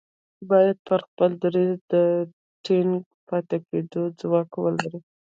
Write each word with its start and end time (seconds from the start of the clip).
بايد 0.49 0.77
پر 0.87 0.99
خپل 1.07 1.31
دريځ 1.43 1.75
د 1.91 1.93
ټينګ 2.65 2.91
پاتې 3.27 3.57
کېدو 3.67 4.01
ځواک 4.19 4.49
ولري. 4.63 4.99